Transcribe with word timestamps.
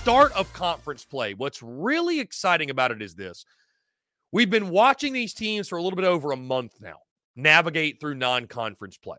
Start 0.00 0.32
of 0.32 0.50
conference 0.54 1.04
play, 1.04 1.34
what's 1.34 1.62
really 1.62 2.20
exciting 2.20 2.70
about 2.70 2.90
it 2.90 3.02
is 3.02 3.14
this. 3.14 3.44
We've 4.32 4.48
been 4.48 4.70
watching 4.70 5.12
these 5.12 5.34
teams 5.34 5.68
for 5.68 5.76
a 5.76 5.82
little 5.82 5.96
bit 5.96 6.06
over 6.06 6.32
a 6.32 6.36
month 6.38 6.72
now 6.80 6.96
navigate 7.36 8.00
through 8.00 8.14
non 8.14 8.46
conference 8.46 8.96
play. 8.96 9.18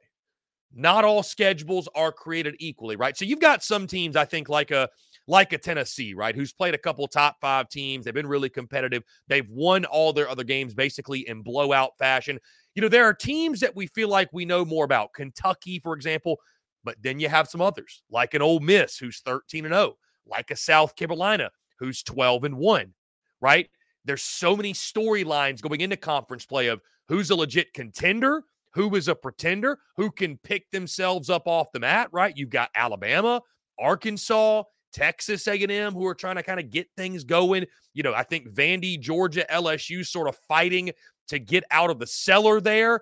Not 0.74 1.06
all 1.06 1.22
schedules 1.22 1.88
are 1.94 2.12
created 2.12 2.56
equally, 2.58 2.96
right? 2.96 3.16
So 3.16 3.26
you've 3.26 3.40
got 3.40 3.64
some 3.64 3.86
teams, 3.86 4.16
I 4.16 4.26
think, 4.26 4.50
like 4.50 4.72
a 4.72 4.90
like 5.28 5.54
a 5.54 5.60
Tennessee, 5.60 6.16
right, 6.16 6.36
who's 6.36 6.52
played 6.52 6.74
a 6.74 6.80
couple 6.80 7.08
top 7.08 7.36
five 7.40 7.70
teams. 7.70 8.04
They've 8.04 8.14
been 8.14 8.26
really 8.26 8.50
competitive. 8.50 9.04
They've 9.28 9.48
won 9.52 9.86
all 9.86 10.14
their 10.14 10.30
other 10.30 10.44
games 10.44 10.74
basically 10.74 11.28
in 11.28 11.44
blowout 11.44 11.96
fashion. 12.00 12.40
You 12.74 12.82
know, 12.82 12.88
there 12.88 13.06
are 13.06 13.14
teams 13.14 13.60
that 13.60 13.76
we 13.76 13.86
feel 13.86 14.10
like 14.10 14.30
we 14.34 14.46
know 14.46 14.66
more 14.66 14.86
about. 14.86 15.14
Kentucky, 15.14 15.78
for 15.78 15.94
example, 15.94 16.40
but 16.84 16.96
then 17.04 17.20
you 17.20 17.30
have 17.30 17.48
some 17.48 17.62
others, 17.62 18.02
like 18.10 18.34
an 18.34 18.42
Ole 18.42 18.62
Miss 18.62 18.98
who's 18.98 19.20
13 19.20 19.66
and 19.66 19.76
0, 19.76 19.96
like 20.28 20.52
a 20.52 20.56
South 20.56 20.96
Carolina 20.96 21.52
who's 21.80 22.04
12 22.04 22.44
and 22.46 22.58
1, 22.58 22.94
right? 23.42 23.70
There's 24.06 24.24
so 24.24 24.56
many 24.56 24.74
storylines 24.74 25.62
going 25.62 25.82
into 25.82 25.98
conference 25.98 26.46
play 26.46 26.68
of 26.68 26.82
who's 27.08 27.30
a 27.30 27.36
legit 27.36 27.74
contender, 27.74 28.44
who 28.74 28.96
is 28.96 29.08
a 29.08 29.16
pretender, 29.16 29.80
who 29.98 30.12
can 30.12 30.38
pick 30.38 30.70
themselves 30.72 31.30
up 31.30 31.48
off 31.48 31.72
the 31.72 31.80
mat, 31.80 32.08
right? 32.12 32.36
You've 32.36 32.50
got 32.50 32.70
Alabama, 32.76 33.42
Arkansas, 33.80 34.64
Texas 34.94 35.48
A&M 35.48 35.94
who 35.94 36.06
are 36.06 36.16
trying 36.16 36.36
to 36.36 36.44
kind 36.44 36.60
of 36.60 36.70
get 36.70 36.88
things 36.96 37.24
going. 37.24 37.66
You 37.94 38.04
know, 38.04 38.14
I 38.14 38.24
think 38.24 38.50
Vandy, 38.50 39.00
Georgia, 39.00 39.46
LSU 39.50 40.06
sort 40.06 40.28
of 40.28 40.38
fighting 40.48 40.92
to 41.28 41.40
get 41.40 41.64
out 41.72 41.90
of 41.90 42.00
the 42.00 42.08
cellar 42.08 42.62
there. 42.62 43.02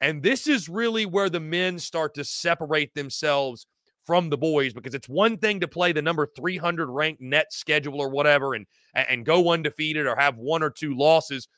And 0.00 0.22
this 0.22 0.46
is 0.46 0.68
really 0.68 1.06
where 1.06 1.28
the 1.28 1.40
men 1.40 1.78
start 1.78 2.14
to 2.14 2.24
separate 2.24 2.94
themselves 2.94 3.66
from 4.04 4.30
the 4.30 4.36
boys 4.36 4.72
because 4.72 4.94
it's 4.94 5.08
one 5.08 5.36
thing 5.36 5.60
to 5.60 5.68
play 5.68 5.92
the 5.92 6.02
number 6.02 6.26
300 6.26 6.88
ranked 6.88 7.20
net 7.20 7.52
schedule 7.52 8.00
or 8.00 8.08
whatever 8.08 8.54
and 8.54 8.66
and 8.94 9.24
go 9.24 9.50
undefeated 9.50 10.06
or 10.06 10.16
have 10.16 10.36
one 10.36 10.62
or 10.62 10.70
two 10.70 10.96
losses. 10.96 11.48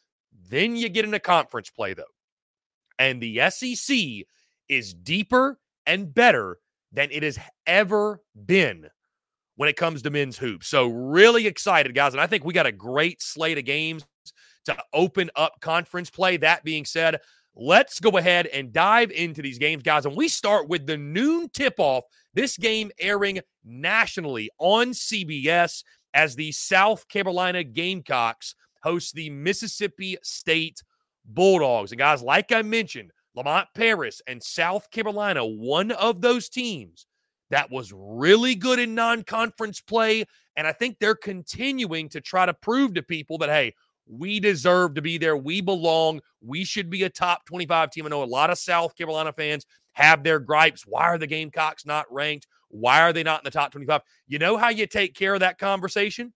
Then 0.50 0.77
you 0.77 0.89
get 0.89 1.05
into 1.05 1.19
conference 1.19 1.71
play 1.71 1.94
though. 1.94 2.05
And 2.99 3.21
the 3.23 3.41
SEC 3.50 3.97
is 4.69 4.94
deeper 4.94 5.59
and 5.87 6.12
better 6.12 6.59
than 6.93 7.11
it 7.11 7.23
has 7.23 7.39
ever 7.67 8.21
been 8.47 8.88
when 9.56 9.69
it 9.69 9.77
comes 9.77 10.03
to 10.03 10.11
men's 10.11 10.38
hoops. 10.38 10.69
So 10.69 10.88
really 10.88 11.47
excited 11.47 11.95
guys 11.95 12.12
and 12.12 12.21
I 12.21 12.27
think 12.27 12.45
we 12.45 12.53
got 12.53 12.67
a 12.67 12.73
great 12.73 13.23
slate 13.23 13.59
of 13.59 13.65
games 13.65 14.05
to 14.67 14.77
open 14.93 15.31
up 15.37 15.61
conference 15.61 16.11
play. 16.11 16.37
That 16.37 16.65
being 16.65 16.85
said, 16.85 17.21
let's 17.54 18.00
go 18.00 18.10
ahead 18.19 18.46
and 18.46 18.72
dive 18.72 19.10
into 19.10 19.43
these 19.43 19.58
games, 19.58 19.82
guys. 19.82 20.06
And 20.06 20.16
we 20.16 20.28
start 20.28 20.69
with 20.69 20.87
the 20.87 20.96
noon 20.96 21.49
tip 21.50 21.75
off. 21.78 22.04
This 22.34 22.56
game 22.56 22.90
airing 22.99 23.40
nationally 23.64 24.50
on 24.58 24.90
CBS 24.90 25.84
as 26.14 26.34
the 26.34 26.52
South 26.52 27.06
Carolina 27.08 27.62
Gamecocks 27.62 28.54
host 28.82 29.14
the 29.14 29.31
Mississippi 29.31 30.16
State 30.22 30.82
Bulldogs. 31.25 31.93
And 31.93 31.99
guys, 31.99 32.22
like 32.22 32.52
I 32.52 32.62
mentioned, 32.62 33.10
Lamont 33.34 33.69
Paris 33.75 34.20
and 34.26 34.43
South 34.43 34.90
Carolina, 34.90 35.44
one 35.44 35.90
of 35.93 36.20
those 36.20 36.49
teams 36.49 37.06
that 37.50 37.70
was 37.70 37.93
really 37.94 38.54
good 38.54 38.78
in 38.78 38.94
non 38.94 39.22
conference 39.22 39.81
play. 39.81 40.25
And 40.56 40.66
I 40.66 40.72
think 40.72 40.99
they're 40.99 41.14
continuing 41.14 42.08
to 42.10 42.20
try 42.20 42.46
to 42.46 42.54
prove 42.54 42.94
to 42.94 43.02
people 43.02 43.38
that, 43.38 43.49
hey, 43.49 43.75
we 44.12 44.41
deserve 44.41 44.94
to 44.94 45.03
be 45.03 45.19
there. 45.19 45.37
We 45.37 45.61
belong. 45.61 46.20
We 46.41 46.64
should 46.64 46.91
be 46.91 47.05
a 47.05 47.11
top 47.11 47.47
25 47.47 47.91
team. 47.91 48.06
I 48.06 48.11
know 48.11 48.23
a 48.23 48.25
lot 48.25 48.50
of 48.50 48.59
South 48.59 48.94
Carolina 48.94 49.32
fans 49.32 49.64
have 49.93 50.23
their 50.23 50.38
gripes. 50.38 50.85
Why 50.87 51.05
are 51.05 51.19
the 51.19 51.26
Gamecocks 51.26 51.87
not 51.87 52.06
ranked? 52.12 52.47
Why 52.69 53.03
are 53.03 53.12
they 53.12 53.23
not 53.23 53.41
in 53.41 53.44
the 53.44 53.50
top 53.50 53.73
25? 53.73 54.03
You 54.29 54.38
know 54.38 54.56
how 54.56 54.69
you 54.69 54.87
take 54.87 55.14
care 55.14 55.35
of 55.35 55.41
that 55.41 55.59
conversation? 55.59 56.32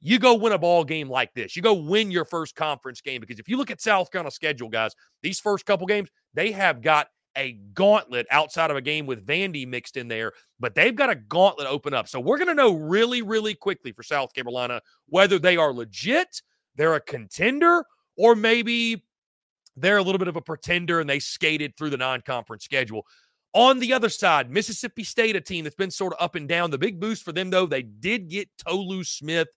You 0.00 0.18
go 0.18 0.34
win 0.34 0.52
a 0.52 0.58
ball 0.58 0.84
game 0.84 1.10
like 1.10 1.34
this. 1.34 1.56
You 1.56 1.62
go 1.62 1.74
win 1.74 2.10
your 2.10 2.24
first 2.24 2.54
conference 2.54 3.00
game 3.00 3.20
because 3.20 3.38
if 3.38 3.48
you 3.48 3.56
look 3.56 3.70
at 3.70 3.80
South 3.80 4.10
Carolina's 4.10 4.34
schedule, 4.34 4.68
guys, 4.68 4.94
these 5.22 5.38
first 5.38 5.66
couple 5.66 5.86
games, 5.86 6.08
they 6.32 6.52
have 6.52 6.80
got 6.80 7.08
a 7.36 7.52
gauntlet 7.74 8.26
outside 8.30 8.70
of 8.70 8.76
a 8.76 8.80
game 8.80 9.06
with 9.06 9.26
Vandy 9.26 9.66
mixed 9.66 9.96
in 9.96 10.08
there, 10.08 10.32
but 10.58 10.74
they've 10.74 10.96
got 10.96 11.10
a 11.10 11.14
gauntlet 11.14 11.68
open 11.68 11.94
up. 11.94 12.08
So 12.08 12.18
we're 12.18 12.38
going 12.38 12.48
to 12.48 12.54
know 12.54 12.74
really, 12.74 13.22
really 13.22 13.54
quickly 13.54 13.92
for 13.92 14.02
South 14.02 14.32
Carolina 14.32 14.80
whether 15.06 15.38
they 15.38 15.56
are 15.56 15.72
legit, 15.72 16.42
they're 16.76 16.94
a 16.94 17.00
contender, 17.00 17.84
or 18.16 18.34
maybe 18.34 19.04
they're 19.76 19.98
a 19.98 20.02
little 20.02 20.18
bit 20.18 20.28
of 20.28 20.36
a 20.36 20.42
pretender 20.42 21.00
and 21.00 21.08
they 21.08 21.18
skated 21.18 21.76
through 21.76 21.90
the 21.90 21.96
non 21.96 22.20
conference 22.22 22.64
schedule. 22.64 23.06
On 23.52 23.80
the 23.80 23.92
other 23.92 24.08
side, 24.08 24.50
Mississippi 24.50 25.02
State, 25.02 25.34
a 25.34 25.40
team 25.40 25.64
that's 25.64 25.76
been 25.76 25.90
sort 25.90 26.12
of 26.12 26.22
up 26.22 26.36
and 26.36 26.48
down. 26.48 26.70
The 26.70 26.78
big 26.78 27.00
boost 27.00 27.24
for 27.24 27.32
them, 27.32 27.50
though, 27.50 27.66
they 27.66 27.82
did 27.82 28.28
get 28.28 28.48
Tolu 28.58 29.02
Smith 29.02 29.48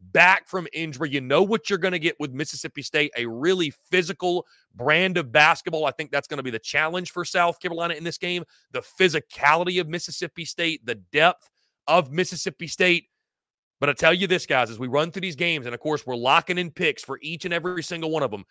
back 0.00 0.48
from 0.48 0.66
injury. 0.72 1.10
You 1.10 1.20
know 1.20 1.42
what 1.42 1.68
you're 1.68 1.78
going 1.78 1.92
to 1.92 1.98
get 1.98 2.18
with 2.18 2.32
Mississippi 2.32 2.82
State 2.82 3.12
a 3.16 3.26
really 3.26 3.72
physical 3.90 4.46
brand 4.74 5.18
of 5.18 5.30
basketball. 5.30 5.84
I 5.84 5.90
think 5.90 6.10
that's 6.10 6.26
going 6.26 6.38
to 6.38 6.42
be 6.42 6.50
the 6.50 6.58
challenge 6.58 7.12
for 7.12 7.24
South 7.24 7.60
Carolina 7.60 7.94
in 7.94 8.04
this 8.04 8.18
game. 8.18 8.44
The 8.72 8.82
physicality 8.98 9.80
of 9.80 9.88
Mississippi 9.88 10.44
State, 10.44 10.84
the 10.86 10.96
depth 10.96 11.50
of 11.86 12.10
Mississippi 12.10 12.66
State. 12.66 13.06
But 13.82 13.88
I 13.88 13.94
tell 13.94 14.14
you 14.14 14.28
this, 14.28 14.46
guys, 14.46 14.70
as 14.70 14.78
we 14.78 14.86
run 14.86 15.10
through 15.10 15.22
these 15.22 15.34
games, 15.34 15.66
and 15.66 15.74
of 15.74 15.80
course, 15.80 16.06
we're 16.06 16.14
locking 16.14 16.56
in 16.56 16.70
picks 16.70 17.02
for 17.02 17.18
each 17.20 17.44
and 17.44 17.52
every 17.52 17.82
single 17.82 18.12
one 18.12 18.22
of 18.22 18.30
them. 18.30 18.44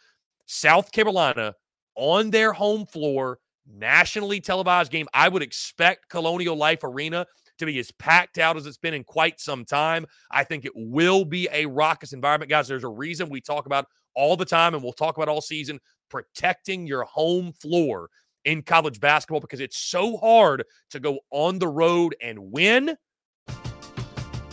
South 0.46 0.92
Carolina 0.92 1.56
on 1.96 2.32
their 2.32 2.52
home 2.52 2.86
floor, 2.86 3.40
nationally 3.66 4.42
televised 4.42 4.92
game. 4.92 5.08
I 5.14 5.30
would 5.30 5.42
expect 5.42 6.10
Colonial 6.10 6.58
Life 6.58 6.84
Arena 6.84 7.26
to 7.60 7.66
be 7.66 7.80
as 7.80 7.92
packed 7.92 8.40
out 8.40 8.58
as 8.58 8.66
it's 8.66 8.78
been 8.78 8.94
in 8.94 9.06
quite 9.06 9.40
some 9.40 9.64
time. 9.64 10.06
I 10.32 10.44
think 10.44 10.66
it 10.66 10.74
will 10.76 11.24
be 11.24 11.48
a 11.54 11.66
raucous 11.66 12.12
environment, 12.12 12.50
guys. 12.50 12.68
There's 12.68 12.84
a 12.84 12.90
reason 12.90 13.30
we 13.30 13.40
talk 13.40 13.68
about 13.68 13.86
all 14.18 14.36
the 14.36 14.44
time, 14.44 14.74
and 14.74 14.84
we'll 14.84 14.92
talk 14.92 15.16
about 15.16 15.30
all 15.30 15.40
season 15.40 15.80
protecting 16.10 16.86
your 16.86 17.06
home 17.06 17.54
floor 17.54 18.10
in 18.44 18.64
college 18.64 19.00
basketball 19.00 19.40
because 19.40 19.62
it's 19.62 19.78
so 19.78 20.18
hard 20.18 20.66
to 20.90 21.00
go 21.00 21.20
on 21.30 21.58
the 21.58 21.70
road 21.70 22.18
and 22.22 22.38
win. 22.52 22.98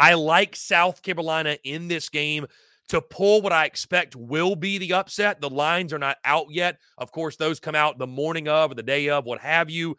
I 0.00 0.14
like 0.14 0.56
South 0.56 1.02
Carolina 1.02 1.58
in 1.62 1.86
this 1.86 2.08
game 2.08 2.46
to 2.88 3.02
pull 3.02 3.42
what 3.42 3.52
I 3.52 3.66
expect 3.66 4.16
will 4.16 4.56
be 4.56 4.78
the 4.78 4.94
upset. 4.94 5.42
The 5.42 5.50
lines 5.50 5.92
are 5.92 5.98
not 5.98 6.16
out 6.24 6.46
yet. 6.48 6.78
Of 6.96 7.12
course, 7.12 7.36
those 7.36 7.60
come 7.60 7.74
out 7.74 7.98
the 7.98 8.06
morning 8.06 8.48
of 8.48 8.72
or 8.72 8.74
the 8.74 8.82
day 8.82 9.10
of, 9.10 9.26
what 9.26 9.40
have 9.40 9.68
you. 9.68 9.98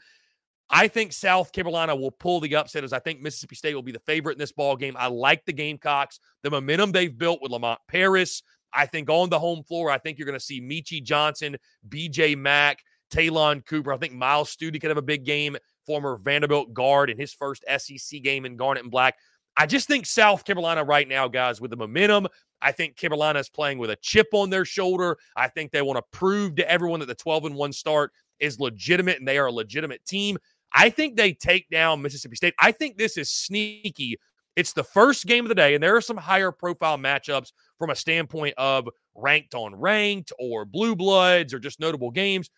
I 0.72 0.88
think 0.88 1.14
South 1.14 1.52
Carolina 1.52 1.96
will 1.96 2.10
pull 2.10 2.40
the 2.40 2.56
upset 2.56 2.84
as 2.84 2.94
I 2.94 3.00
think 3.00 3.22
Mississippi 3.22 3.56
State 3.56 3.76
will 3.76 3.84
be 3.84 3.92
the 3.92 4.00
favorite 4.00 4.34
in 4.34 4.40
this 4.40 4.52
ball 4.52 4.76
game. 4.76 4.96
I 4.98 5.06
like 5.06 5.46
the 5.46 5.54
Gamecocks, 5.54 6.20
the 6.42 6.50
momentum 6.50 6.92
they've 6.92 7.16
built 7.16 7.44
with 7.44 7.52
Lamont 7.52 7.80
Paris. 7.88 8.42
I 8.74 8.88
think 8.88 9.08
on 9.08 9.30
the 9.30 9.40
home 9.40 9.62
floor, 9.64 9.92
I 9.92 10.00
think 10.00 10.18
you're 10.18 10.26
going 10.26 10.40
to 10.40 10.44
see 10.44 10.62
Meechie 10.62 11.04
Johnson, 11.04 11.58
BJ 11.88 12.36
Mack, 12.36 12.80
Ta'Lon 13.12 13.62
Cooper. 13.62 13.94
I 13.94 13.98
think 13.98 14.14
Myles 14.14 14.50
Stute 14.50 14.82
could 14.82 14.90
have 14.90 14.98
a 14.98 15.04
big 15.04 15.26
game, 15.26 15.58
former 15.86 16.18
Vanderbilt 16.18 16.74
guard 16.74 17.12
in 17.12 17.20
his 17.20 17.34
first 17.34 17.64
SEC 17.78 18.24
game 18.24 18.46
in 18.46 18.56
Garnet 18.56 18.84
and 18.84 18.92
Black. 18.92 19.16
I 19.58 19.66
just 19.66 19.88
think 19.88 20.06
South 20.06 20.46
Carolina 20.46 20.84
right 20.84 21.08
now, 21.08 21.28
guys, 21.28 21.60
with 21.60 21.72
the 21.72 21.78
momentum, 21.78 22.28
I 22.62 22.72
think 22.72 22.96
Carolina 22.96 23.40
is 23.40 23.50
playing 23.50 23.80
with 23.80 23.90
a 23.90 23.98
chip 23.98 24.28
on 24.34 24.50
their 24.50 24.66
shoulder. 24.66 25.18
I 25.36 25.48
think 25.48 25.72
they 25.72 25.82
want 25.82 25.98
to 25.98 26.18
prove 26.18 26.56
to 26.56 26.70
everyone 26.70 27.00
that 27.02 27.08
the 27.08 27.16
12 27.16 27.46
and 27.46 27.56
1 27.56 27.74
start 27.74 28.12
is 28.40 28.60
legitimate 28.60 29.20
and 29.20 29.28
they 29.28 29.38
are 29.38 29.48
a 29.48 29.52
legitimate 29.52 30.06
team. 30.06 30.38
I 30.74 30.90
think 30.90 31.18
they 31.18 31.34
take 31.34 31.70
down 31.70 32.02
Mississippi 32.02 32.36
State. 32.36 32.54
I 32.60 32.72
think 32.72 32.98
this 32.98 33.18
is 33.18 33.30
sneaky. 33.30 34.18
It's 34.56 34.74
the 34.74 34.84
first 34.84 35.26
game 35.26 35.46
of 35.46 35.50
the 35.50 35.56
day, 35.56 35.76
and 35.76 35.84
there 35.84 35.96
are 35.96 36.02
some 36.02 36.18
higher 36.18 36.52
profile 36.52 36.98
matchups 36.98 37.52
from 37.78 37.90
a 37.90 37.96
standpoint 37.96 38.54
of 38.58 38.88
ranked 39.16 39.56
on 39.56 39.76
ranked 39.76 40.32
or 40.40 40.66
blue 40.66 40.96
bloods 40.96 41.54
or 41.54 41.60
just 41.60 41.80
notable 41.80 42.12
games. 42.12 42.50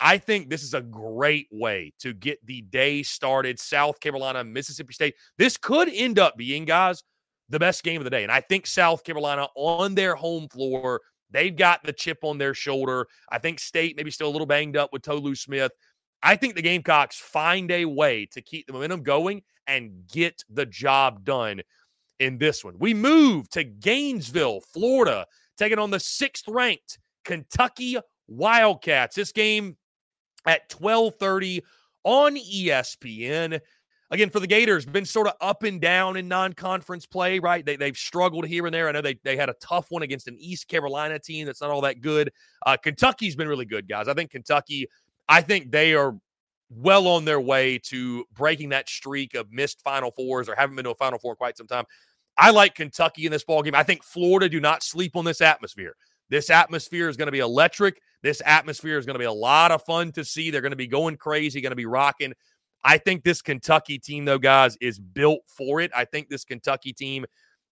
I 0.00 0.18
think 0.18 0.50
this 0.50 0.62
is 0.62 0.74
a 0.74 0.80
great 0.80 1.48
way 1.50 1.92
to 2.00 2.12
get 2.12 2.44
the 2.44 2.62
day 2.62 3.02
started. 3.02 3.58
South 3.58 4.00
Carolina, 4.00 4.44
Mississippi 4.44 4.92
State. 4.92 5.14
This 5.38 5.56
could 5.56 5.88
end 5.88 6.18
up 6.18 6.36
being, 6.36 6.64
guys, 6.64 7.02
the 7.48 7.58
best 7.58 7.84
game 7.84 8.00
of 8.00 8.04
the 8.04 8.10
day. 8.10 8.22
And 8.22 8.32
I 8.32 8.40
think 8.40 8.66
South 8.66 9.04
Carolina 9.04 9.48
on 9.54 9.94
their 9.94 10.14
home 10.14 10.48
floor, 10.48 11.00
they've 11.30 11.54
got 11.54 11.82
the 11.84 11.92
chip 11.92 12.18
on 12.22 12.38
their 12.38 12.54
shoulder. 12.54 13.06
I 13.30 13.38
think 13.38 13.60
State 13.60 13.96
maybe 13.96 14.10
still 14.10 14.28
a 14.28 14.30
little 14.30 14.46
banged 14.46 14.76
up 14.76 14.92
with 14.92 15.02
Tolu 15.02 15.34
Smith. 15.34 15.72
I 16.22 16.36
think 16.36 16.54
the 16.54 16.62
Gamecocks 16.62 17.18
find 17.18 17.70
a 17.70 17.84
way 17.84 18.26
to 18.32 18.40
keep 18.40 18.66
the 18.66 18.72
momentum 18.72 19.02
going 19.02 19.42
and 19.66 20.06
get 20.10 20.42
the 20.48 20.66
job 20.66 21.24
done 21.24 21.60
in 22.18 22.38
this 22.38 22.64
one. 22.64 22.74
We 22.78 22.94
move 22.94 23.48
to 23.50 23.64
Gainesville, 23.64 24.60
Florida, 24.60 25.26
taking 25.58 25.78
on 25.78 25.90
the 25.90 26.00
sixth 26.00 26.48
ranked 26.48 26.98
Kentucky 27.24 27.98
Wildcats. 28.26 29.16
This 29.16 29.32
game 29.32 29.76
at 30.46 30.68
12:30 30.68 31.62
on 32.04 32.36
ESPN. 32.36 33.60
Again, 34.10 34.30
for 34.30 34.38
the 34.38 34.46
Gators, 34.46 34.84
been 34.84 35.06
sort 35.06 35.26
of 35.26 35.32
up 35.40 35.62
and 35.62 35.80
down 35.80 36.16
in 36.16 36.28
non-conference 36.28 37.06
play, 37.06 37.38
right? 37.38 37.64
They, 37.64 37.76
they've 37.76 37.96
struggled 37.96 38.46
here 38.46 38.66
and 38.66 38.74
there. 38.74 38.88
I 38.88 38.92
know 38.92 39.00
they, 39.00 39.18
they 39.24 39.36
had 39.36 39.48
a 39.48 39.54
tough 39.60 39.86
one 39.90 40.02
against 40.02 40.28
an 40.28 40.36
East 40.38 40.68
Carolina 40.68 41.18
team 41.18 41.46
that's 41.46 41.62
not 41.62 41.70
all 41.70 41.80
that 41.80 42.00
good. 42.00 42.30
Uh, 42.64 42.76
Kentucky's 42.76 43.34
been 43.34 43.48
really 43.48 43.64
good, 43.64 43.88
guys. 43.88 44.06
I 44.06 44.14
think 44.14 44.30
Kentucky, 44.30 44.86
I 45.28 45.40
think 45.40 45.72
they 45.72 45.94
are 45.94 46.14
well 46.70 47.08
on 47.08 47.24
their 47.24 47.40
way 47.40 47.78
to 47.78 48.24
breaking 48.34 48.68
that 48.68 48.88
streak 48.88 49.34
of 49.34 49.50
missed 49.50 49.80
Final 49.82 50.10
Fours 50.10 50.48
or 50.48 50.54
haven't 50.54 50.76
been 50.76 50.84
to 50.84 50.90
a 50.90 50.94
Final 50.94 51.18
Four 51.18 51.32
in 51.32 51.36
quite 51.36 51.56
some 51.56 51.66
time. 51.66 51.84
I 52.36 52.50
like 52.50 52.74
Kentucky 52.74 53.26
in 53.26 53.32
this 53.32 53.44
ball 53.44 53.62
game. 53.62 53.74
I 53.74 53.84
think 53.84 54.02
Florida 54.02 54.48
do 54.48 54.60
not 54.60 54.82
sleep 54.82 55.16
on 55.16 55.24
this 55.24 55.40
atmosphere. 55.40 55.96
This 56.30 56.50
atmosphere 56.50 57.08
is 57.08 57.16
going 57.16 57.26
to 57.26 57.32
be 57.32 57.40
electric. 57.40 58.00
This 58.22 58.42
atmosphere 58.44 58.98
is 58.98 59.06
going 59.06 59.14
to 59.14 59.20
be 59.20 59.24
a 59.26 59.32
lot 59.32 59.70
of 59.70 59.82
fun 59.84 60.12
to 60.12 60.24
see. 60.24 60.50
They're 60.50 60.60
going 60.60 60.70
to 60.70 60.76
be 60.76 60.86
going 60.86 61.16
crazy, 61.16 61.60
going 61.60 61.70
to 61.70 61.76
be 61.76 61.86
rocking. 61.86 62.32
I 62.84 62.98
think 62.98 63.24
this 63.24 63.42
Kentucky 63.42 63.98
team, 63.98 64.24
though, 64.24 64.38
guys, 64.38 64.76
is 64.80 64.98
built 64.98 65.40
for 65.46 65.80
it. 65.80 65.90
I 65.94 66.04
think 66.04 66.28
this 66.28 66.44
Kentucky 66.44 66.92
team 66.92 67.24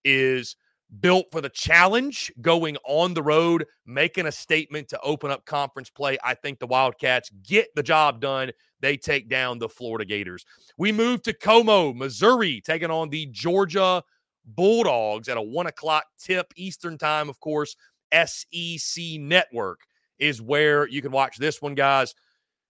is 0.04 0.56
built 1.00 1.26
for 1.32 1.40
the 1.40 1.48
challenge 1.48 2.30
going 2.40 2.76
on 2.86 3.14
the 3.14 3.22
road, 3.22 3.66
making 3.86 4.26
a 4.26 4.32
statement 4.32 4.88
to 4.88 5.00
open 5.00 5.30
up 5.30 5.44
conference 5.46 5.90
play. 5.90 6.18
I 6.22 6.34
think 6.34 6.58
the 6.58 6.66
Wildcats 6.66 7.30
get 7.42 7.68
the 7.74 7.82
job 7.82 8.20
done. 8.20 8.50
They 8.80 8.96
take 8.96 9.28
down 9.28 9.58
the 9.58 9.68
Florida 9.68 10.04
Gators. 10.04 10.44
We 10.76 10.92
move 10.92 11.22
to 11.22 11.32
Como, 11.32 11.92
Missouri, 11.92 12.60
taking 12.60 12.90
on 12.90 13.08
the 13.08 13.26
Georgia 13.26 14.02
Bulldogs 14.44 15.28
at 15.28 15.36
a 15.36 15.42
one 15.42 15.66
o'clock 15.66 16.04
tip 16.18 16.52
Eastern 16.56 16.98
time, 16.98 17.28
of 17.28 17.38
course. 17.40 17.76
SEC 18.12 19.20
Network 19.20 19.80
is 20.18 20.40
where 20.40 20.88
you 20.88 21.02
can 21.02 21.10
watch 21.10 21.36
this 21.36 21.60
one, 21.60 21.74
guys. 21.74 22.14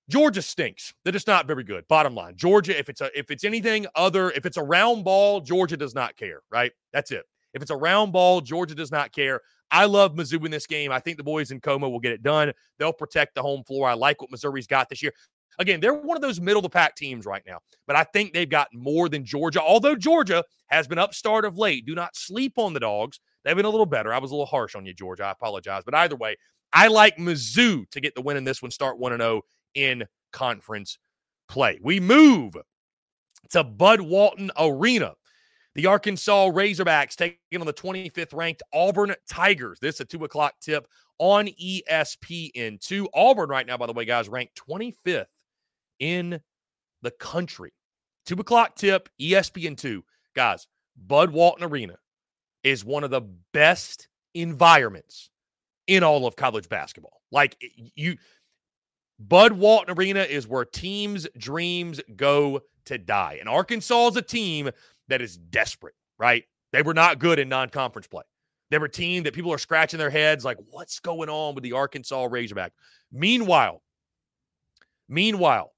Georgia 0.08 0.42
stinks. 0.42 0.92
They're 1.04 1.12
just 1.12 1.26
not 1.26 1.46
very 1.46 1.64
good. 1.64 1.86
Bottom 1.88 2.14
line, 2.14 2.34
Georgia. 2.36 2.78
If 2.78 2.88
it's 2.88 3.00
a 3.00 3.10
if 3.18 3.30
it's 3.30 3.44
anything 3.44 3.86
other, 3.94 4.30
if 4.32 4.46
it's 4.46 4.56
a 4.56 4.62
round 4.62 5.04
ball, 5.04 5.40
Georgia 5.40 5.76
does 5.76 5.94
not 5.94 6.16
care. 6.16 6.40
Right? 6.50 6.72
That's 6.92 7.10
it. 7.10 7.24
If 7.54 7.62
it's 7.62 7.70
a 7.70 7.76
round 7.76 8.12
ball, 8.12 8.40
Georgia 8.40 8.74
does 8.74 8.90
not 8.90 9.12
care. 9.12 9.40
I 9.70 9.86
love 9.86 10.14
Mizzou 10.14 10.44
in 10.44 10.50
this 10.50 10.66
game. 10.66 10.92
I 10.92 11.00
think 11.00 11.16
the 11.16 11.24
boys 11.24 11.50
in 11.50 11.60
Como 11.60 11.88
will 11.88 12.00
get 12.00 12.12
it 12.12 12.22
done. 12.22 12.52
They'll 12.78 12.92
protect 12.92 13.34
the 13.34 13.42
home 13.42 13.64
floor. 13.64 13.88
I 13.88 13.94
like 13.94 14.20
what 14.20 14.30
Missouri's 14.30 14.66
got 14.66 14.88
this 14.88 15.02
year. 15.02 15.12
Again, 15.58 15.80
they're 15.80 15.94
one 15.94 16.16
of 16.16 16.22
those 16.22 16.40
middle 16.40 16.60
of 16.60 16.64
the 16.64 16.70
pack 16.70 16.96
teams 16.96 17.26
right 17.26 17.42
now, 17.46 17.58
but 17.86 17.96
I 17.96 18.04
think 18.04 18.32
they've 18.32 18.48
got 18.48 18.68
more 18.72 19.08
than 19.08 19.24
Georgia. 19.24 19.60
Although 19.60 19.96
Georgia 19.96 20.44
has 20.68 20.88
been 20.88 20.98
upstart 20.98 21.44
of 21.44 21.58
late, 21.58 21.84
do 21.86 21.94
not 21.94 22.16
sleep 22.16 22.54
on 22.56 22.72
the 22.72 22.80
dogs. 22.80 23.20
They've 23.44 23.56
been 23.56 23.66
a 23.66 23.70
little 23.70 23.86
better. 23.86 24.12
I 24.12 24.18
was 24.18 24.30
a 24.30 24.34
little 24.34 24.46
harsh 24.46 24.74
on 24.74 24.86
you, 24.86 24.94
Georgia. 24.94 25.24
I 25.24 25.30
apologize. 25.32 25.82
But 25.84 25.94
either 25.94 26.16
way, 26.16 26.36
I 26.72 26.88
like 26.88 27.16
Mizzou 27.16 27.88
to 27.90 28.00
get 28.00 28.14
the 28.14 28.22
win 28.22 28.36
in 28.36 28.44
this 28.44 28.62
one, 28.62 28.70
start 28.70 28.98
1 28.98 29.18
0 29.18 29.42
in 29.74 30.04
conference 30.32 30.98
play. 31.48 31.78
We 31.82 32.00
move 32.00 32.56
to 33.50 33.64
Bud 33.64 34.00
Walton 34.00 34.50
Arena. 34.58 35.14
The 35.74 35.86
Arkansas 35.86 36.50
Razorbacks 36.50 37.16
taking 37.16 37.60
on 37.60 37.66
the 37.66 37.72
25th 37.72 38.34
ranked 38.34 38.62
Auburn 38.74 39.14
Tigers. 39.28 39.78
This 39.80 39.96
is 39.96 40.00
a 40.02 40.04
two 40.04 40.24
o'clock 40.24 40.54
tip 40.60 40.86
on 41.18 41.48
ESPN2. 41.48 43.06
Auburn, 43.14 43.48
right 43.48 43.66
now, 43.66 43.78
by 43.78 43.86
the 43.86 43.92
way, 43.92 44.04
guys, 44.04 44.28
ranked 44.28 44.60
25th 44.68 45.26
in 46.02 46.40
the 47.02 47.12
country. 47.12 47.72
Two 48.26 48.34
o'clock 48.34 48.74
tip, 48.74 49.08
ESPN2. 49.20 50.02
Guys, 50.34 50.66
Bud 50.96 51.30
Walton 51.30 51.64
Arena 51.64 51.96
is 52.64 52.84
one 52.84 53.04
of 53.04 53.10
the 53.10 53.22
best 53.52 54.08
environments 54.34 55.30
in 55.86 56.02
all 56.02 56.26
of 56.26 56.34
college 56.34 56.68
basketball. 56.68 57.20
Like 57.30 57.56
you, 57.94 58.16
Bud 59.18 59.52
Walton 59.52 59.96
Arena 59.96 60.20
is 60.20 60.48
where 60.48 60.64
teams' 60.64 61.28
dreams 61.38 62.00
go 62.16 62.60
to 62.86 62.98
die. 62.98 63.36
And 63.38 63.48
Arkansas 63.48 64.08
is 64.08 64.16
a 64.16 64.22
team 64.22 64.70
that 65.06 65.22
is 65.22 65.36
desperate, 65.36 65.94
right? 66.18 66.44
They 66.72 66.82
were 66.82 66.94
not 66.94 67.20
good 67.20 67.38
in 67.38 67.48
non 67.48 67.68
conference 67.68 68.08
play. 68.08 68.24
They 68.70 68.78
were 68.78 68.86
a 68.86 68.90
team 68.90 69.22
that 69.24 69.34
people 69.34 69.52
are 69.52 69.58
scratching 69.58 69.98
their 69.98 70.10
heads 70.10 70.44
like, 70.44 70.56
what's 70.70 70.98
going 70.98 71.28
on 71.28 71.54
with 71.54 71.62
the 71.62 71.74
Arkansas 71.74 72.26
Razorback? 72.30 72.72
Meanwhile, 73.12 73.82
meanwhile, 75.08 75.71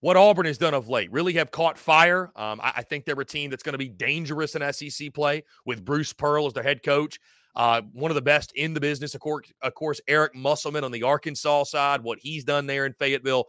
what 0.00 0.16
Auburn 0.16 0.46
has 0.46 0.58
done 0.58 0.74
of 0.74 0.88
late 0.88 1.10
really 1.12 1.32
have 1.34 1.50
caught 1.50 1.78
fire. 1.78 2.30
Um, 2.36 2.60
I, 2.62 2.74
I, 2.76 2.82
think 2.82 3.04
they're 3.04 3.18
a 3.18 3.24
team 3.24 3.50
that's 3.50 3.62
going 3.62 3.72
to 3.72 3.78
be 3.78 3.88
dangerous 3.88 4.54
in 4.54 4.72
SEC 4.72 5.12
play 5.12 5.42
with 5.64 5.84
Bruce 5.84 6.12
Pearl 6.12 6.46
as 6.46 6.52
their 6.52 6.62
head 6.62 6.82
coach. 6.82 7.18
Uh, 7.56 7.82
one 7.92 8.10
of 8.10 8.14
the 8.14 8.22
best 8.22 8.52
in 8.54 8.72
the 8.72 8.80
business, 8.80 9.14
of 9.14 9.20
course, 9.20 9.52
of 9.62 9.74
course, 9.74 10.00
Eric 10.06 10.34
Musselman 10.34 10.84
on 10.84 10.92
the 10.92 11.02
Arkansas 11.02 11.64
side, 11.64 12.02
what 12.02 12.18
he's 12.20 12.44
done 12.44 12.66
there 12.66 12.86
in 12.86 12.92
Fayetteville. 12.92 13.46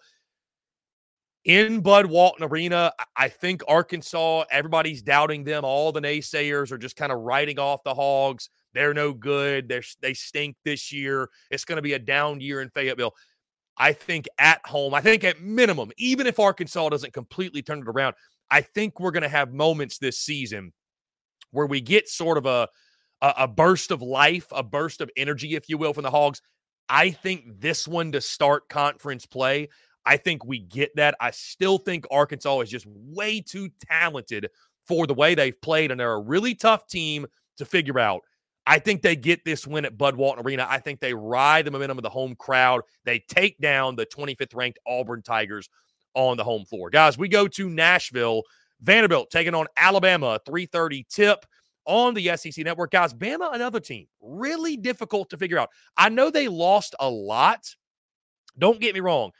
In 1.45 1.79
Bud 1.81 2.07
Walton 2.07 2.45
Arena, 2.45 2.91
I 3.15 3.29
think 3.29 3.61
Arkansas, 3.67 4.43
everybody's 4.51 5.01
doubting 5.01 5.43
them. 5.43 5.63
All 5.63 5.91
the 5.91 6.01
naysayers 6.01 6.71
are 6.71 6.77
just 6.77 6.95
kind 6.95 7.11
of 7.11 7.19
writing 7.19 7.59
off 7.59 7.83
the 7.83 7.93
Hogs. 7.93 8.49
They're 8.73 8.93
no 8.93 9.13
good. 9.13 9.69
They're, 9.69 9.83
they 10.01 10.13
stink 10.13 10.57
this 10.65 10.91
year. 10.91 11.29
It's 11.49 11.65
going 11.65 11.77
to 11.77 11.81
be 11.81 11.93
a 11.93 11.99
down 11.99 12.41
year 12.41 12.61
in 12.61 12.69
Fayetteville. 12.69 13.13
I 13.79 13.93
think 13.93 14.27
at 14.37 14.59
home, 14.65 14.93
I 14.93 15.01
think 15.01 15.23
at 15.23 15.41
minimum, 15.41 15.91
even 15.97 16.27
if 16.27 16.39
Arkansas 16.39 16.89
doesn't 16.89 17.13
completely 17.13 17.61
turn 17.61 17.79
it 17.79 17.87
around, 17.87 18.15
I 18.51 18.61
think 18.61 18.99
we're 18.99 19.11
going 19.11 19.23
to 19.23 19.29
have 19.29 19.53
moments 19.53 19.97
this 19.97 20.19
season 20.19 20.73
where 21.51 21.65
we 21.65 21.79
get 21.79 22.09
sort 22.09 22.37
of 22.37 22.45
a, 22.45 22.67
a, 23.21 23.33
a 23.37 23.47
burst 23.47 23.91
of 23.91 24.01
life, 24.01 24.47
a 24.51 24.63
burst 24.63 25.01
of 25.01 25.09
energy, 25.15 25.55
if 25.55 25.69
you 25.69 25.77
will, 25.77 25.93
from 25.93 26.03
the 26.03 26.11
Hogs. 26.11 26.41
I 26.89 27.11
think 27.11 27.61
this 27.61 27.87
one 27.87 28.11
to 28.11 28.21
start 28.21 28.67
conference 28.67 29.25
play, 29.25 29.69
I 30.05 30.17
think 30.17 30.43
we 30.43 30.59
get 30.59 30.95
that. 30.95 31.15
I 31.21 31.31
still 31.31 31.77
think 31.77 32.05
Arkansas 32.11 32.61
is 32.61 32.69
just 32.69 32.87
way 32.87 33.41
too 33.41 33.69
talented 33.89 34.49
for 34.87 35.05
the 35.05 35.13
way 35.13 35.35
they've 35.35 35.59
played, 35.61 35.91
and 35.91 35.99
they're 35.99 36.13
a 36.13 36.19
really 36.19 36.55
tough 36.55 36.87
team 36.87 37.27
to 37.57 37.65
figure 37.65 37.99
out. 37.99 38.21
I 38.65 38.79
think 38.79 39.01
they 39.01 39.15
get 39.15 39.43
this 39.45 39.65
win 39.65 39.85
at 39.85 39.97
Bud 39.97 40.15
Walton 40.15 40.45
Arena. 40.45 40.67
I 40.69 40.79
think 40.79 40.99
they 40.99 41.13
ride 41.13 41.65
the 41.65 41.71
momentum 41.71 41.97
of 41.97 42.03
the 42.03 42.09
home 42.09 42.35
crowd. 42.35 42.81
They 43.03 43.19
take 43.19 43.57
down 43.59 43.95
the 43.95 44.05
25th 44.05 44.53
ranked 44.53 44.79
Auburn 44.85 45.23
Tigers 45.23 45.69
on 46.13 46.37
the 46.37 46.43
home 46.43 46.65
floor. 46.65 46.89
Guys, 46.89 47.17
we 47.17 47.27
go 47.27 47.47
to 47.47 47.69
Nashville. 47.69 48.43
Vanderbilt 48.81 49.29
taking 49.29 49.55
on 49.55 49.67
Alabama, 49.75 50.39
3:30 50.47 51.05
tip 51.09 51.45
on 51.85 52.13
the 52.13 52.37
SEC 52.37 52.63
network. 52.63 52.91
Guys, 52.91 53.13
Bama, 53.13 53.53
another 53.53 53.79
team, 53.79 54.07
really 54.21 54.77
difficult 54.77 55.29
to 55.31 55.37
figure 55.37 55.57
out. 55.57 55.69
I 55.97 56.09
know 56.09 56.29
they 56.29 56.47
lost 56.47 56.95
a 56.99 57.09
lot. 57.09 57.75
Don't 58.57 58.79
get 58.79 58.93
me 58.93 59.01
wrong. 59.01 59.31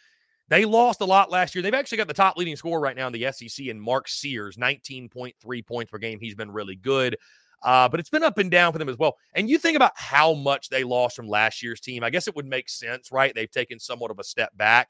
They 0.50 0.66
lost 0.66 1.02
a 1.02 1.06
lot 1.06 1.30
last 1.30 1.54
year. 1.54 1.62
They've 1.62 1.74
actually 1.74 2.00
got 2.00 2.08
the 2.08 2.14
top 2.14 2.36
leading 2.36 2.56
scorer 2.56 2.80
right 2.80 2.96
now 2.96 3.08
in 3.08 3.14
the 3.14 3.32
SEC 3.32 3.68
in 3.68 3.80
Mark 3.80 4.08
Sears, 4.08 4.58
19.3 4.58 5.62
points 5.62 5.92
per 5.92 6.00
game. 6.00 6.20
He's 6.20 6.36
been 6.36 6.52
really 6.52 6.76
good. 6.76 7.18
Uh, 7.62 7.90
but 7.90 8.00
it's 8.00 8.10
been 8.10 8.24
up 8.24 8.38
and 8.38 8.50
down 8.52 8.72
for 8.72 8.80
them 8.80 8.90
as 8.90 8.98
well. 8.98 9.18
And 9.34 9.50
you 9.50 9.58
think 9.58 9.76
about 9.76 9.92
how 9.96 10.34
much 10.34 10.70
they 10.70 10.84
lost 10.84 11.16
from 11.16 11.28
last 11.28 11.62
year's 11.62 11.82
team. 11.82 12.04
I 12.04 12.10
guess 12.10 12.28
it 12.28 12.36
would 12.36 12.46
make 12.46 12.70
sense, 12.70 13.12
right? 13.12 13.34
They've 13.36 13.52
taken 13.52 13.80
somewhat 13.80 14.12
of 14.12 14.20
a 14.20 14.24
step 14.24 14.56
back. 14.56 14.90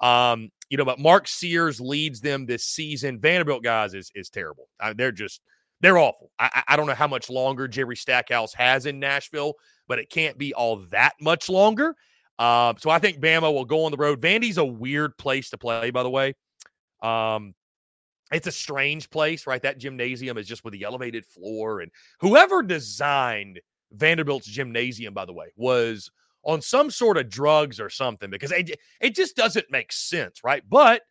Um, 0.00 0.50
you 0.70 0.76
know, 0.76 0.84
but 0.84 0.98
Mark 0.98 1.28
Sears 1.28 1.80
leads 1.80 2.20
them 2.20 2.46
this 2.46 2.64
season. 2.64 3.18
Vanderbilt 3.18 3.62
guys 3.62 3.94
is 3.94 4.10
is 4.14 4.30
terrible. 4.30 4.68
I 4.80 4.92
they're 4.92 5.12
just 5.12 5.40
they're 5.80 5.98
awful. 5.98 6.30
I, 6.38 6.62
I 6.68 6.76
don't 6.76 6.86
know 6.86 6.94
how 6.94 7.08
much 7.08 7.30
longer 7.30 7.68
Jerry 7.68 7.96
Stackhouse 7.96 8.52
has 8.54 8.86
in 8.86 8.98
Nashville, 8.98 9.54
but 9.86 9.98
it 9.98 10.10
can't 10.10 10.38
be 10.38 10.54
all 10.54 10.76
that 10.90 11.14
much 11.20 11.48
longer. 11.48 11.94
Uh, 12.38 12.74
so 12.78 12.90
I 12.90 12.98
think 12.98 13.20
Bama 13.20 13.52
will 13.52 13.64
go 13.64 13.84
on 13.84 13.90
the 13.90 13.96
road. 13.96 14.20
Vandy's 14.20 14.58
a 14.58 14.64
weird 14.64 15.16
place 15.18 15.50
to 15.50 15.58
play, 15.58 15.90
by 15.90 16.02
the 16.02 16.10
way. 16.10 16.34
Um, 17.02 17.54
it's 18.32 18.46
a 18.46 18.52
strange 18.52 19.10
place, 19.10 19.46
right? 19.46 19.62
That 19.62 19.78
gymnasium 19.78 20.38
is 20.38 20.46
just 20.46 20.64
with 20.64 20.72
the 20.72 20.84
elevated 20.84 21.24
floor. 21.24 21.80
And 21.80 21.90
whoever 22.20 22.62
designed 22.62 23.60
Vanderbilt's 23.92 24.46
gymnasium, 24.46 25.14
by 25.14 25.24
the 25.24 25.32
way, 25.32 25.48
was 25.56 26.10
on 26.44 26.60
some 26.62 26.90
sort 26.90 27.16
of 27.16 27.28
drugs 27.28 27.80
or 27.80 27.90
something 27.90 28.30
because 28.30 28.52
it, 28.52 28.78
it 29.00 29.14
just 29.14 29.36
doesn't 29.36 29.70
make 29.70 29.92
sense, 29.92 30.42
right? 30.44 30.62
But 30.68 31.02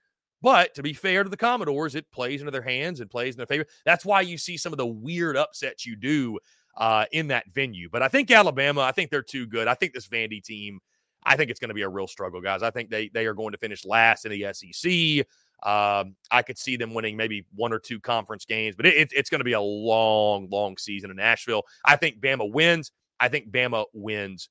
but 0.41 0.75
to 0.75 0.83
be 0.83 0.93
fair 0.93 1.23
to 1.23 1.29
the 1.29 1.37
Commodores, 1.37 1.95
it 1.95 2.11
plays 2.11 2.41
into 2.41 2.51
their 2.51 2.61
hands 2.61 2.99
and 2.99 3.09
plays 3.09 3.33
in 3.33 3.37
their 3.37 3.47
favor. 3.47 3.65
That's 3.85 4.05
why 4.05 4.21
you 4.21 4.37
see 4.37 4.57
some 4.57 4.71
of 4.71 4.77
the 4.77 4.85
weird 4.85 5.35
upsets 5.35 5.85
you 5.85 5.95
do 5.95 6.37
uh, 6.77 7.05
in 7.11 7.27
that 7.29 7.51
venue. 7.51 7.89
But 7.91 8.03
I 8.03 8.07
think 8.07 8.29
Alabama, 8.29 8.81
I 8.81 8.91
think 8.91 9.09
they're 9.09 9.23
too 9.23 9.47
good. 9.47 9.67
I 9.67 9.73
think 9.73 9.93
this 9.93 10.07
Vandy 10.07 10.43
team, 10.43 10.79
I 11.23 11.35
think 11.35 11.49
it's 11.49 11.59
going 11.59 11.69
to 11.69 11.75
be 11.75 11.81
a 11.81 11.89
real 11.89 12.07
struggle, 12.07 12.39
guys. 12.39 12.61
I 12.61 12.69
think 12.69 12.89
they 12.89 13.09
they 13.09 13.25
are 13.25 13.33
going 13.33 13.51
to 13.51 13.57
finish 13.57 13.83
last 13.83 14.25
in 14.25 14.31
the 14.31 14.53
SEC. 14.53 15.25
Um, 15.63 16.15
I 16.29 16.43
could 16.43 16.57
see 16.57 16.77
them 16.77 16.93
winning 16.93 17.17
maybe 17.17 17.45
one 17.55 17.73
or 17.73 17.79
two 17.79 17.99
conference 17.99 18.45
games, 18.45 18.75
but 18.75 18.85
it, 18.85 19.11
it's 19.11 19.29
going 19.29 19.39
to 19.39 19.45
be 19.45 19.53
a 19.53 19.61
long, 19.61 20.47
long 20.51 20.77
season 20.77 21.09
in 21.09 21.17
Nashville. 21.17 21.63
I 21.83 21.95
think 21.95 22.19
Bama 22.19 22.51
wins. 22.51 22.91
I 23.19 23.27
think 23.29 23.49
Bama 23.49 23.85
wins 23.93 24.49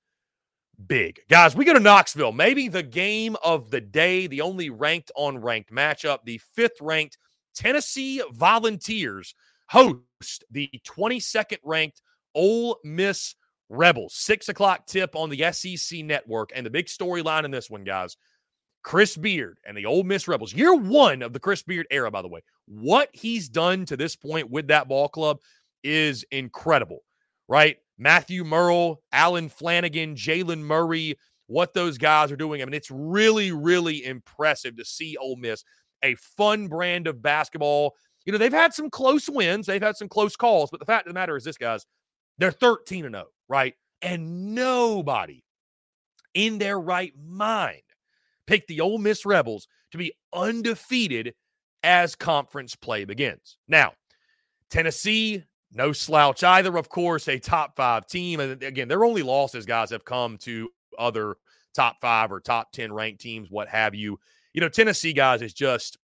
big. 0.89 1.21
Guys, 1.31 1.55
we 1.55 1.65
go 1.65 1.73
to 1.73 1.81
Knoxville. 1.81 2.33
Maybe 2.33 2.69
the 2.69 2.83
game 2.83 3.37
of 3.45 3.71
the 3.71 3.81
day, 3.81 4.27
the 4.27 4.41
only 4.41 4.69
ranked 4.69 5.13
on 5.17 5.39
ranked 5.39 5.73
matchup. 5.73 6.19
The 6.25 6.39
fifth 6.55 6.81
ranked 6.81 7.19
Tennessee 7.55 8.23
Volunteers 8.33 9.35
host 9.69 10.45
the 10.51 10.71
22nd 10.87 11.59
ranked 11.65 12.03
Ole 12.35 12.79
Miss 12.85 13.37
Rebels. 13.69 14.15
Six 14.15 14.49
o'clock 14.49 14.87
tip 14.87 15.15
on 15.15 15.31
the 15.31 15.53
SEC 15.53 16.01
network. 16.01 16.51
And 16.55 16.67
the 16.67 16.71
big 16.71 16.87
storyline 16.87 17.45
in 17.45 17.51
this 17.53 17.71
one, 17.71 17.85
guys 17.85 18.17
Chris 18.87 19.17
Beard 19.17 19.59
and 19.67 19.77
the 19.77 19.85
Ole 19.85 20.05
Miss 20.05 20.29
Rebels, 20.29 20.55
year 20.55 20.73
one 20.73 21.21
of 21.21 21.33
the 21.33 21.41
Chris 21.41 21.61
Beard 21.61 21.89
era, 21.91 22.09
by 22.09 22.23
the 22.23 22.29
way. 22.29 22.41
What 22.67 23.11
he's 23.13 23.49
done 23.49 23.85
to 23.87 23.97
this 23.97 24.15
point 24.15 24.49
with 24.49 24.69
that 24.69 24.87
ball 24.87 25.09
club 25.09 25.39
is 25.83 26.25
incredible, 26.31 27.01
right? 27.49 27.79
Matthew 27.99 28.45
Murrell, 28.45 29.03
Allen 29.11 29.51
Flanigan, 29.51 30.15
Jaylen 30.15 30.61
Murray, 30.61 31.19
what 31.49 31.75
those 31.75 31.99
guys 31.99 32.31
are 32.31 32.37
doing. 32.37 32.63
I 32.63 32.65
mean, 32.65 32.75
it's 32.75 32.93
really, 32.93 33.51
really 33.51 34.05
impressive 34.05 34.77
to 34.77 34.85
see 34.85 35.17
Ole 35.17 35.35
Miss, 35.35 35.65
a 36.05 36.15
fun 36.15 36.69
brand 36.69 37.09
of 37.09 37.21
basketball. 37.21 37.97
You 38.25 38.31
know, 38.31 38.39
they've 38.39 38.53
had 38.53 38.73
some 38.73 38.89
close 38.89 39.29
wins, 39.29 39.67
they've 39.67 39.83
had 39.83 39.97
some 39.97 40.09
close 40.09 40.37
calls, 40.37 40.71
but 40.71 40.79
the 40.79 40.87
fact 40.87 41.09
of 41.09 41.11
the 41.11 41.19
matter 41.19 41.37
is 41.37 41.43
this, 41.43 41.59
guys, 41.59 41.85
they're 42.39 42.53
13 42.53 43.05
and 43.05 43.17
0, 43.17 43.25
right? 43.49 43.75
And 44.01 44.55
nobody 44.55 45.43
in 46.35 46.59
their 46.59 46.79
right 46.79 47.15
mind 47.21 47.83
picked 48.47 48.69
the 48.69 48.81
Ole 48.81 48.99
Miss 48.99 49.27
Rebels 49.27 49.69
to 49.93 49.99
be 49.99 50.13
undefeated 50.33 51.35
as 51.83 52.15
conference 52.15 52.75
play 52.75 53.05
begins. 53.05 53.59
Now, 53.69 53.93
Tennessee, 54.71 55.45
no 55.73 55.93
slouch 55.93 56.43
either, 56.43 56.77
of 56.77 56.89
course, 56.89 57.29
a 57.29 57.39
top 57.39 57.77
five 57.77 58.07
team. 58.07 58.41
And 58.41 58.63
again, 58.63 58.89
their 58.89 59.05
only 59.05 59.23
losses, 59.23 59.67
guys, 59.67 59.91
have 59.91 60.05
come 60.05 60.37
to 60.39 60.69
other 60.99 61.37
top 61.75 61.97
five 62.01 62.33
or 62.33 62.41
top 62.41 62.73
10 62.73 62.93
ranked 62.93 63.21
teams, 63.21 63.51
what 63.51 63.69
have 63.69 63.95
you. 63.95 64.19
You 64.55 64.61
know, 64.61 64.69
Tennessee, 64.69 65.13
guys, 65.13 65.43
is 65.43 65.53
just 65.53 65.99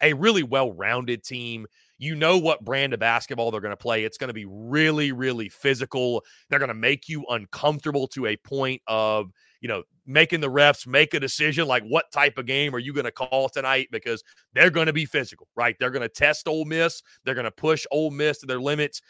a 0.00 0.12
really 0.12 0.42
well 0.42 0.72
rounded 0.72 1.24
team. 1.24 1.66
You 1.98 2.14
know 2.14 2.38
what 2.38 2.64
brand 2.64 2.92
of 2.92 3.00
basketball 3.00 3.50
they're 3.50 3.60
going 3.60 3.70
to 3.70 3.76
play. 3.76 4.04
It's 4.04 4.18
going 4.18 4.28
to 4.28 4.34
be 4.34 4.46
really, 4.46 5.12
really 5.12 5.48
physical. 5.48 6.24
They're 6.48 6.58
going 6.58 6.68
to 6.68 6.74
make 6.74 7.08
you 7.08 7.24
uncomfortable 7.28 8.08
to 8.08 8.26
a 8.26 8.36
point 8.36 8.82
of, 8.86 9.30
you 9.64 9.68
know, 9.68 9.82
making 10.04 10.42
the 10.42 10.50
refs 10.50 10.86
make 10.86 11.14
a 11.14 11.18
decision 11.20 11.66
like 11.66 11.82
what 11.84 12.12
type 12.12 12.36
of 12.36 12.44
game 12.44 12.74
are 12.74 12.78
you 12.78 12.92
going 12.92 13.06
to 13.06 13.10
call 13.10 13.48
tonight 13.48 13.88
because 13.90 14.22
they're 14.52 14.68
going 14.68 14.88
to 14.88 14.92
be 14.92 15.06
physical, 15.06 15.48
right? 15.56 15.74
They're 15.80 15.90
going 15.90 16.02
to 16.02 16.08
test 16.10 16.46
Ole 16.46 16.66
Miss. 16.66 17.02
They're 17.24 17.34
going 17.34 17.46
to 17.46 17.50
push 17.50 17.86
Ole 17.90 18.10
Miss 18.10 18.40
to 18.40 18.46
their 18.46 18.60
limits. 18.60 19.00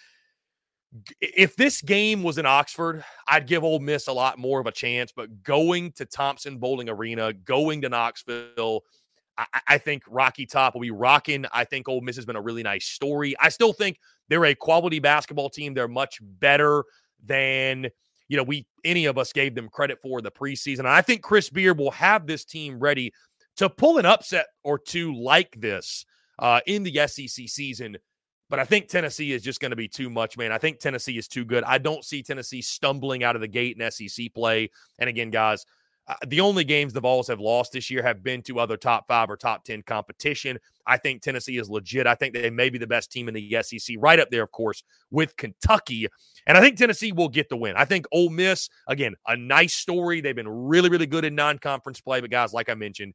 If 1.20 1.56
this 1.56 1.82
game 1.82 2.22
was 2.22 2.38
in 2.38 2.46
Oxford, 2.46 3.04
I'd 3.26 3.48
give 3.48 3.64
Ole 3.64 3.80
Miss 3.80 4.06
a 4.06 4.12
lot 4.12 4.38
more 4.38 4.60
of 4.60 4.68
a 4.68 4.70
chance. 4.70 5.10
But 5.10 5.42
going 5.42 5.90
to 5.96 6.04
Thompson 6.04 6.58
Boling 6.58 6.88
Arena, 6.88 7.32
going 7.32 7.82
to 7.82 7.88
Knoxville, 7.88 8.82
I, 9.36 9.46
I 9.66 9.78
think 9.78 10.04
Rocky 10.06 10.46
Top 10.46 10.74
will 10.74 10.82
be 10.82 10.92
rocking. 10.92 11.46
I 11.52 11.64
think 11.64 11.88
Ole 11.88 12.00
Miss 12.00 12.14
has 12.14 12.26
been 12.26 12.36
a 12.36 12.40
really 12.40 12.62
nice 12.62 12.86
story. 12.86 13.34
I 13.40 13.48
still 13.48 13.72
think 13.72 13.98
they're 14.28 14.44
a 14.44 14.54
quality 14.54 15.00
basketball 15.00 15.50
team. 15.50 15.74
They're 15.74 15.88
much 15.88 16.20
better 16.22 16.84
than 17.24 17.90
you 18.28 18.36
know, 18.36 18.42
we 18.42 18.66
any 18.84 19.06
of 19.06 19.18
us 19.18 19.32
gave 19.32 19.54
them 19.54 19.68
credit 19.68 20.00
for 20.00 20.20
the 20.20 20.30
preseason. 20.30 20.80
And 20.80 20.88
I 20.88 21.02
think 21.02 21.22
Chris 21.22 21.50
Beard 21.50 21.78
will 21.78 21.90
have 21.92 22.26
this 22.26 22.44
team 22.44 22.78
ready 22.78 23.12
to 23.56 23.68
pull 23.68 23.98
an 23.98 24.06
upset 24.06 24.46
or 24.62 24.78
two 24.78 25.14
like 25.14 25.58
this 25.60 26.04
uh, 26.38 26.60
in 26.66 26.82
the 26.82 27.06
SEC 27.06 27.48
season. 27.48 27.96
But 28.50 28.60
I 28.60 28.64
think 28.64 28.88
Tennessee 28.88 29.32
is 29.32 29.42
just 29.42 29.60
going 29.60 29.70
to 29.70 29.76
be 29.76 29.88
too 29.88 30.10
much, 30.10 30.36
man. 30.36 30.52
I 30.52 30.58
think 30.58 30.78
Tennessee 30.78 31.16
is 31.16 31.28
too 31.28 31.44
good. 31.44 31.64
I 31.64 31.78
don't 31.78 32.04
see 32.04 32.22
Tennessee 32.22 32.62
stumbling 32.62 33.24
out 33.24 33.36
of 33.36 33.40
the 33.40 33.48
gate 33.48 33.76
in 33.78 33.90
SEC 33.90 34.32
play. 34.34 34.70
And 34.98 35.08
again, 35.08 35.30
guys, 35.30 35.64
uh, 36.06 36.14
the 36.26 36.40
only 36.40 36.64
games 36.64 36.92
the 36.92 37.00
Vols 37.00 37.28
have 37.28 37.40
lost 37.40 37.72
this 37.72 37.90
year 37.90 38.02
have 38.02 38.22
been 38.22 38.42
to 38.42 38.58
other 38.58 38.76
top 38.76 39.06
five 39.08 39.30
or 39.30 39.36
top 39.36 39.64
10 39.64 39.82
competition. 39.82 40.58
I 40.86 40.98
think 40.98 41.22
Tennessee 41.22 41.56
is 41.56 41.70
legit. 41.70 42.06
I 42.06 42.14
think 42.14 42.34
they 42.34 42.50
may 42.50 42.68
be 42.68 42.76
the 42.76 42.86
best 42.86 43.10
team 43.10 43.26
in 43.26 43.34
the 43.34 43.56
SEC, 43.62 43.96
right 43.98 44.20
up 44.20 44.28
there, 44.30 44.42
of 44.42 44.52
course, 44.52 44.82
with 45.10 45.34
Kentucky. 45.36 46.06
And 46.46 46.58
I 46.58 46.60
think 46.60 46.76
Tennessee 46.76 47.12
will 47.12 47.30
get 47.30 47.48
the 47.48 47.56
win. 47.56 47.74
I 47.76 47.86
think 47.86 48.04
Ole 48.12 48.28
Miss, 48.28 48.68
again, 48.86 49.14
a 49.26 49.36
nice 49.36 49.72
story. 49.72 50.20
They've 50.20 50.36
been 50.36 50.48
really, 50.48 50.90
really 50.90 51.06
good 51.06 51.24
in 51.24 51.34
non 51.34 51.58
conference 51.58 52.02
play. 52.02 52.20
But, 52.20 52.30
guys, 52.30 52.52
like 52.52 52.68
I 52.68 52.74
mentioned, 52.74 53.14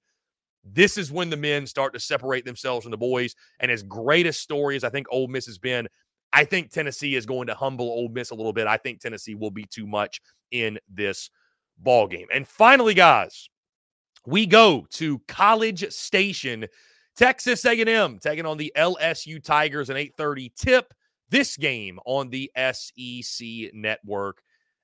this 0.64 0.98
is 0.98 1.12
when 1.12 1.30
the 1.30 1.38
men 1.38 1.68
start 1.68 1.94
to 1.94 2.00
separate 2.00 2.44
themselves 2.44 2.84
from 2.84 2.92
the 2.92 2.98
boys. 2.98 3.36
And 3.60 3.70
as 3.70 3.84
great 3.84 4.26
a 4.26 4.34
story 4.34 4.76
as 4.76 4.84
I 4.84 4.90
think 4.90 5.06
Ole 5.12 5.28
Miss 5.28 5.46
has 5.46 5.60
been, 5.60 5.88
I 6.34 6.44
think 6.44 6.72
Tennessee 6.72 7.16
is 7.16 7.28
going 7.28 7.48
to 7.48 7.56
humble 7.56 7.88
Ole 7.88 8.10
Miss 8.10 8.32
a 8.32 8.36
little 8.36 8.54
bit. 8.54 8.66
I 8.66 8.78
think 8.78 9.00
Tennessee 9.00 9.36
will 9.36 9.52
be 9.52 9.66
too 9.66 9.86
much 9.86 10.22
in 10.52 10.80
this 10.90 11.30
ball 11.80 12.08
game. 12.08 12.28
And 12.34 12.48
finally, 12.48 12.94
guys, 12.94 13.50
we 14.26 14.46
go 14.46 14.86
to 14.92 15.20
College 15.28 15.90
Station, 15.92 16.66
Texas 17.16 17.66
A&M 17.66 18.20
taking 18.20 18.46
on 18.46 18.58
the 18.58 18.72
LSU 18.76 19.44
Tigers 19.44 19.90
an 19.90 19.98
8:30 19.98 20.52
tip. 20.56 20.94
This 21.30 21.58
game 21.58 22.00
on 22.06 22.30
the 22.30 22.52
SEC 22.56 23.72
network 23.74 24.42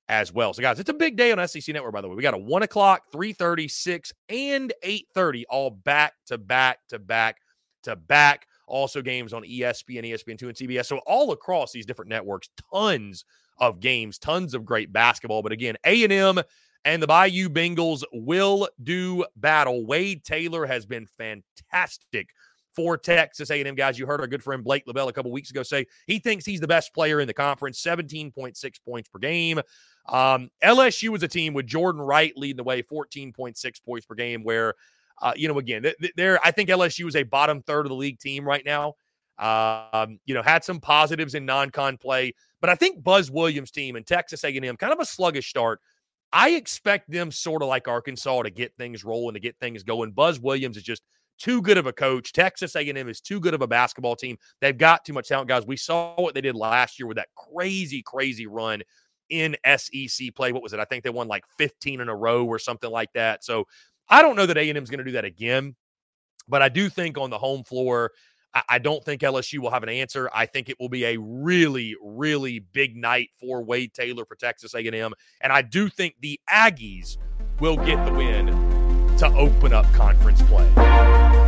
as 0.07 0.31
well. 0.31 0.53
So, 0.53 0.61
guys, 0.61 0.79
it's 0.79 0.89
a 0.89 0.93
big 0.93 1.15
day 1.15 1.31
on 1.31 1.47
SEC 1.47 1.73
Network, 1.73 1.93
by 1.93 2.01
the 2.01 2.07
way. 2.07 2.15
We 2.15 2.21
got 2.21 2.33
a 2.33 2.39
one 2.39 2.63
o'clock, 2.63 3.03
three 3.11 3.33
thirty, 3.33 3.67
six, 3.67 4.13
and 4.29 4.73
8:30, 4.83 5.45
all 5.49 5.71
back 5.71 6.13
to 6.27 6.37
back 6.37 6.79
to 6.89 6.99
back 6.99 7.37
to 7.83 7.95
back. 7.95 8.47
Also, 8.67 9.01
games 9.01 9.33
on 9.33 9.43
ESPN, 9.43 10.03
ESPN2, 10.03 10.41
and 10.43 10.55
CBS. 10.55 10.85
So, 10.85 10.99
all 11.05 11.31
across 11.31 11.71
these 11.71 11.85
different 11.85 12.09
networks, 12.09 12.49
tons 12.71 13.25
of 13.57 13.79
games, 13.79 14.17
tons 14.17 14.53
of 14.53 14.65
great 14.65 14.91
basketball. 14.91 15.41
But 15.41 15.51
again, 15.51 15.75
A&M 15.85 16.39
and 16.85 17.01
the 17.01 17.07
Bayou 17.07 17.49
Bengals 17.49 18.03
will 18.13 18.69
do 18.83 19.25
battle. 19.35 19.85
Wade 19.85 20.23
Taylor 20.23 20.65
has 20.65 20.85
been 20.85 21.07
fantastic 21.07 22.29
for 22.75 22.97
Texas 22.97 23.49
A&M 23.49 23.73
guys. 23.73 23.97
You 23.97 24.05
heard 24.05 24.21
our 24.21 24.27
good 24.27 24.43
friend 24.43 24.63
Blake 24.63 24.83
LaBelle 24.85 25.07
a 25.07 25.13
couple 25.13 25.31
weeks 25.31 25.49
ago 25.49 25.63
say 25.63 25.87
he 26.05 26.19
thinks 26.19 26.45
he's 26.45 26.59
the 26.59 26.67
best 26.67 26.93
player 26.93 27.19
in 27.19 27.27
the 27.27 27.33
conference, 27.33 27.81
17.6 27.81 28.55
points 28.85 29.09
per 29.09 29.19
game. 29.19 29.59
Um, 30.07 30.51
LSU 30.63 31.09
was 31.09 31.23
a 31.23 31.27
team 31.27 31.53
with 31.53 31.65
Jordan 31.65 32.01
Wright 32.01 32.33
leading 32.35 32.57
the 32.57 32.63
way, 32.63 32.83
14.6 32.83 33.83
points 33.83 34.05
per 34.05 34.13
game. 34.13 34.43
Where, 34.43 34.75
uh, 35.21 35.33
you 35.35 35.47
know, 35.47 35.57
again, 35.57 35.85
there 36.15 36.39
I 36.45 36.51
think 36.51 36.69
LSU 36.69 37.07
is 37.07 37.15
a 37.15 37.23
bottom 37.23 37.63
third 37.63 37.87
of 37.87 37.89
the 37.89 37.95
league 37.95 38.19
team 38.19 38.45
right 38.45 38.63
now. 38.63 38.93
Um, 39.39 40.19
you 40.25 40.33
know, 40.33 40.41
had 40.41 40.63
some 40.63 40.79
positives 40.79 41.33
in 41.33 41.45
non-con 41.45 41.97
play, 41.97 42.33
but 42.61 42.69
I 42.69 42.75
think 42.75 43.03
Buzz 43.03 43.29
Williams' 43.31 43.71
team 43.71 43.95
and 43.95 44.05
Texas 44.05 44.43
A&M 44.45 44.77
kind 44.77 44.93
of 44.93 44.99
a 44.99 45.05
sluggish 45.05 45.49
start 45.49 45.81
I 46.35 46.49
expect 46.49 47.09
them 47.09 47.31
sort 47.31 47.61
of 47.61 47.69
like 47.69 47.87
Arkansas 47.87 48.43
to 48.43 48.49
get 48.49 48.75
things 48.77 49.05
rolling, 49.05 49.35
to 49.35 49.39
get 49.39 49.55
things 49.61 49.83
going. 49.83 50.11
Buzz 50.11 50.37
Williams 50.37 50.75
is 50.75 50.83
just 50.83 51.01
too 51.39 51.61
good 51.61 51.77
of 51.77 51.85
a 51.85 51.93
coach. 51.93 52.33
Texas 52.33 52.75
A&M 52.75 53.07
is 53.07 53.21
too 53.21 53.39
good 53.39 53.53
of 53.53 53.61
a 53.61 53.67
basketball 53.67 54.17
team. 54.17 54.35
They've 54.59 54.77
got 54.77 55.05
too 55.05 55.13
much 55.13 55.29
talent, 55.29 55.47
guys. 55.47 55.65
We 55.65 55.77
saw 55.77 56.13
what 56.21 56.35
they 56.35 56.41
did 56.41 56.53
last 56.53 56.99
year 56.99 57.07
with 57.07 57.15
that 57.15 57.29
crazy, 57.35 58.01
crazy 58.01 58.47
run 58.47 58.81
in 59.29 59.55
SEC 59.77 60.35
play. 60.35 60.51
What 60.51 60.61
was 60.61 60.73
it? 60.73 60.79
I 60.81 60.85
think 60.85 61.05
they 61.05 61.09
won 61.09 61.29
like 61.29 61.45
15 61.57 62.01
in 62.01 62.09
a 62.09 62.15
row 62.15 62.45
or 62.45 62.59
something 62.59 62.91
like 62.91 63.13
that. 63.13 63.45
So 63.45 63.65
I 64.09 64.21
don't 64.21 64.35
know 64.35 64.45
that 64.45 64.57
A&M 64.57 64.75
is 64.75 64.89
going 64.89 64.99
to 64.99 65.05
do 65.05 65.13
that 65.13 65.23
again, 65.23 65.73
but 66.49 66.61
I 66.61 66.67
do 66.67 66.89
think 66.89 67.17
on 67.17 67.29
the 67.29 67.37
home 67.37 67.63
floor 67.63 68.11
I 68.69 68.79
don't 68.79 69.03
think 69.03 69.21
LSU 69.21 69.59
will 69.59 69.71
have 69.71 69.83
an 69.83 69.89
answer. 69.89 70.29
I 70.33 70.45
think 70.45 70.69
it 70.69 70.77
will 70.79 70.89
be 70.89 71.03
a 71.05 71.17
really, 71.17 71.95
really 72.01 72.59
big 72.59 72.95
night 72.95 73.29
for 73.39 73.61
Wade 73.63 73.93
Taylor 73.93 74.23
for 74.25 74.35
Texas 74.35 74.73
A&M, 74.73 75.13
and 75.41 75.53
I 75.53 75.61
do 75.61 75.89
think 75.89 76.15
the 76.21 76.39
Aggies 76.49 77.17
will 77.59 77.77
get 77.77 78.03
the 78.05 78.13
win 78.13 78.47
to 79.17 79.27
open 79.35 79.73
up 79.73 79.91
conference 79.93 80.41
play. 80.43 81.44